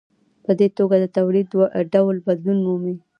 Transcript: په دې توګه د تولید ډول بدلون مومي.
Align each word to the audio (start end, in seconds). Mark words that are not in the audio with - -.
په 0.45 0.51
دې 0.59 0.67
توګه 0.77 0.95
د 0.99 1.05
تولید 1.17 1.47
ډول 1.93 2.15
بدلون 2.27 2.59
مومي. 2.67 2.95